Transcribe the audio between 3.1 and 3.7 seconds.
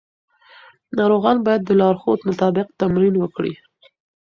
وکړي.